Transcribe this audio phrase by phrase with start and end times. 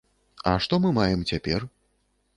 [0.51, 1.71] А што мы маем цяпер?